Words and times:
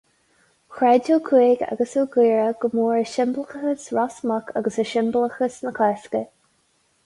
Chreid 0.77 1.09
Ó 1.15 1.17
Cuaig 1.27 1.61
agus 1.65 1.93
Ó 2.03 2.07
Gaora 2.15 2.47
go 2.65 2.71
mór 2.77 3.03
i 3.03 3.05
siombalachas 3.13 3.87
Ros 3.99 4.19
Muc 4.33 4.53
agus 4.63 4.83
i 4.85 4.89
siombalachas 4.95 5.63
na 5.69 5.79
Cásca. 5.81 6.27